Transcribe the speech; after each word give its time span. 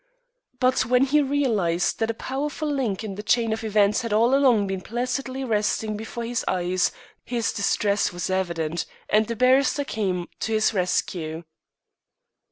But 0.59 0.83
when 0.87 1.03
he 1.03 1.21
realized 1.21 1.99
that 1.99 2.09
a 2.09 2.15
powerful 2.15 2.67
link 2.67 3.03
in 3.03 3.13
the 3.13 3.21
chain 3.21 3.53
of 3.53 3.63
events 3.63 4.01
had 4.01 4.11
all 4.11 4.33
along 4.33 4.65
been 4.65 4.81
placidly 4.81 5.43
resting 5.43 5.95
before 5.95 6.23
his 6.25 6.43
eyes 6.47 6.91
his 7.23 7.53
distress 7.53 8.11
was 8.11 8.27
evident, 8.27 8.87
and 9.09 9.27
the 9.27 9.35
barrister 9.35 9.83
came 9.83 10.27
to 10.39 10.53
his 10.53 10.73
rescue. 10.73 11.43